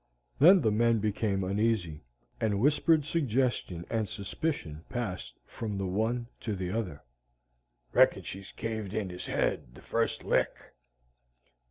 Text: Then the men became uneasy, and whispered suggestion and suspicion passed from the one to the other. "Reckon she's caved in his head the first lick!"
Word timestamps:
Then 0.39 0.61
the 0.61 0.71
men 0.71 0.97
became 0.97 1.43
uneasy, 1.43 2.01
and 2.39 2.59
whispered 2.59 3.05
suggestion 3.05 3.85
and 3.87 4.09
suspicion 4.09 4.83
passed 4.89 5.37
from 5.45 5.77
the 5.77 5.85
one 5.85 6.25
to 6.39 6.55
the 6.55 6.71
other. 6.71 7.03
"Reckon 7.93 8.23
she's 8.23 8.51
caved 8.51 8.95
in 8.95 9.11
his 9.11 9.27
head 9.27 9.75
the 9.75 9.81
first 9.83 10.23
lick!" 10.23 10.73